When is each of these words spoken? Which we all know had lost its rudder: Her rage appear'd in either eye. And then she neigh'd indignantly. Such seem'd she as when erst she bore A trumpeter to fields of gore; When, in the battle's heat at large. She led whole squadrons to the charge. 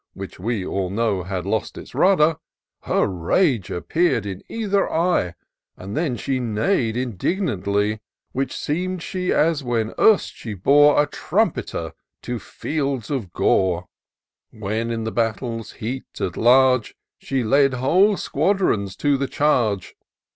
Which 0.15 0.39
we 0.39 0.65
all 0.65 0.89
know 0.89 1.21
had 1.21 1.45
lost 1.45 1.77
its 1.77 1.93
rudder: 1.93 2.37
Her 2.85 3.05
rage 3.05 3.69
appear'd 3.69 4.25
in 4.25 4.41
either 4.49 4.91
eye. 4.91 5.35
And 5.77 5.95
then 5.95 6.17
she 6.17 6.39
neigh'd 6.39 6.97
indignantly. 6.97 7.99
Such 8.35 8.51
seem'd 8.51 9.03
she 9.03 9.31
as 9.31 9.63
when 9.63 9.93
erst 9.99 10.33
she 10.33 10.55
bore 10.55 10.99
A 10.99 11.05
trumpeter 11.05 11.93
to 12.23 12.39
fields 12.39 13.11
of 13.11 13.31
gore; 13.31 13.85
When, 14.49 14.89
in 14.89 15.03
the 15.03 15.11
battle's 15.11 15.73
heat 15.73 16.05
at 16.19 16.35
large. 16.35 16.95
She 17.19 17.43
led 17.43 17.75
whole 17.75 18.17
squadrons 18.17 18.95
to 18.95 19.17
the 19.17 19.27
charge. 19.27 19.93